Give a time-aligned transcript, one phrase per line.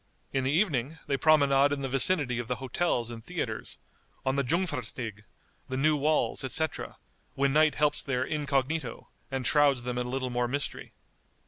[0.33, 3.77] In the evening they promenade in the vicinity of the hotels and theatres,
[4.25, 5.25] on the Jungfernstig,
[5.69, 6.97] the new walls, etc.,
[7.35, 10.93] when night helps their incognito, and shrouds them in a little more mystery.